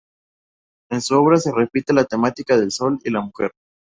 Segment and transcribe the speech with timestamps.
[0.89, 3.51] En su obra se repite la temática del sol y la mujer.